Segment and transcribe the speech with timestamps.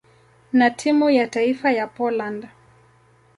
[0.53, 2.47] na timu ya taifa ya Poland.